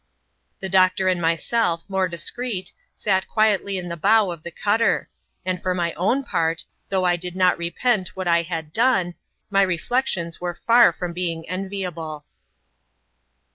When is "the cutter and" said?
4.41-5.61